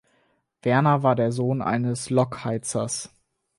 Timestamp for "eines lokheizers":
1.61-3.11